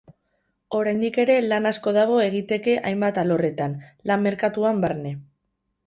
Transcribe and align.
Oraindik 0.77 1.19
ere 1.23 1.35
lan 1.51 1.71
asko 1.73 1.93
dago 1.99 2.17
egiteke 2.29 2.75
hainbat 2.93 3.23
alorretan, 3.25 3.79
lan 4.13 4.29
merkatuan 4.29 4.85
barne. 4.89 5.19